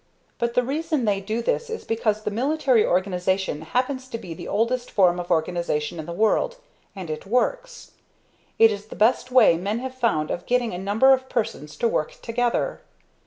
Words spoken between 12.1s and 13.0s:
together.